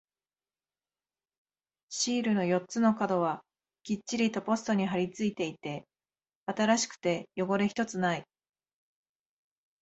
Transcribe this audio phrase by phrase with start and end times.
[1.89, 3.43] シールの四つの角は
[3.83, 5.85] きっちりとポストに貼り付いていて、
[6.47, 8.25] 新しくて汚れ一つない。